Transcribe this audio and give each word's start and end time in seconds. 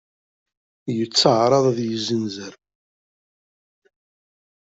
Yettɛaraḍ 0.97 1.65
ad 1.71 1.79
yezzinzer. 1.87 2.53